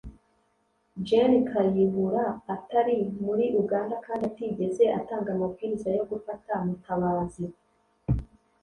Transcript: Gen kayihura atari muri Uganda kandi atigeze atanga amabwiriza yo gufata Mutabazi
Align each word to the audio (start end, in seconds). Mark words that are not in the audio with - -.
Gen 1.07 1.33
kayihura 1.49 2.25
atari 2.55 2.97
muri 3.25 3.45
Uganda 3.61 3.95
kandi 4.05 4.23
atigeze 4.31 4.83
atanga 4.99 5.29
amabwiriza 5.35 5.87
yo 5.97 6.03
gufata 6.11 6.51
Mutabazi 6.65 7.45